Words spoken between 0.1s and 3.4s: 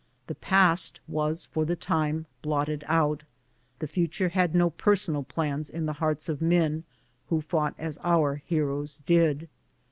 The past was for the time blotted out;